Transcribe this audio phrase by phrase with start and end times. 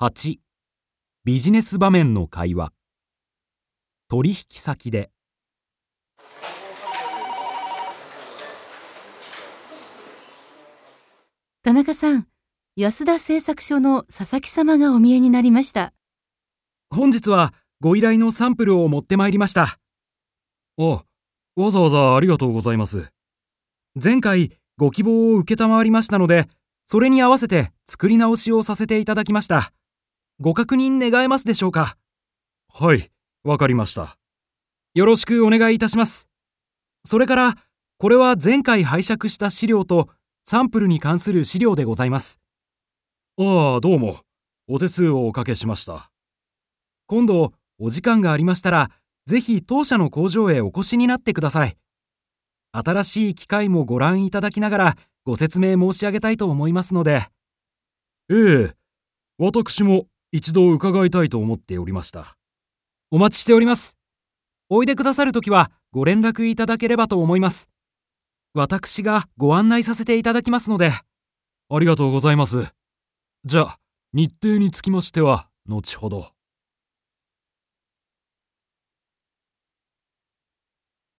[0.00, 0.38] 8
[1.24, 2.72] ビジネス場面の会話。
[4.08, 5.12] 取引先で。
[11.62, 12.26] 田中さん、
[12.74, 15.92] 安田製作所の佐々木様がお見えになりました。
[16.90, 19.78] 本日はご依頼のサンプルを持ってまいりました。
[20.76, 21.04] あ
[21.54, 23.12] わざわざありがとうございます。
[23.94, 26.48] 前回ご希望を承りましたので
[26.86, 29.72] それに合わせて作り直しをさせていただきました
[30.44, 31.96] ご確認願えますでしょうか？
[32.68, 33.10] はい
[33.44, 34.18] わかりました。
[34.92, 36.28] よろしくお願いいたします。
[37.02, 37.54] それから
[37.96, 40.10] これは前回拝借した資料と
[40.44, 42.40] サンプルに関する資料でございます。
[43.38, 44.18] ああどうも。
[44.68, 46.10] お手数をおかけしました。
[47.06, 48.90] 今度お時間がありましたら
[49.24, 51.78] ぜひ当社の工場へお越しになってください。
[52.70, 57.22] 新しい機械もご覧いただきながらご説明申し上げたいと思いますので。
[58.28, 58.74] ええ
[59.38, 60.06] 私も
[60.36, 62.36] 一度伺いたいと思っておりました。
[63.12, 63.96] お待ちしております。
[64.68, 67.68] おいでくださるときはご連絡いただければと思います。
[68.52, 70.90] 私がご案内させていただきますので。
[70.90, 72.66] ありがとうございます。
[73.44, 73.78] じゃあ
[74.12, 76.32] 日程につきましては後ほど。